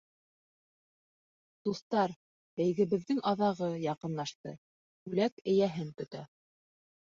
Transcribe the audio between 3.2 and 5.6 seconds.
аҙағы яҡынлашты: бүләк